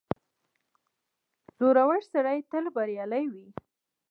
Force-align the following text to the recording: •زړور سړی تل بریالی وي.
•زړور 1.57 1.99
سړی 2.13 2.37
تل 2.49 2.65
بریالی 2.75 3.25
وي. 3.33 3.47